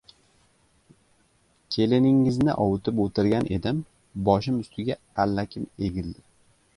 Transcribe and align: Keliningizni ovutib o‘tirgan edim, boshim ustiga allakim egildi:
Keliningizni 1.75 2.55
ovutib 2.65 3.01
o‘tirgan 3.05 3.49
edim, 3.59 3.81
boshim 4.31 4.57
ustiga 4.65 4.97
allakim 5.25 5.69
egildi: 5.89 6.25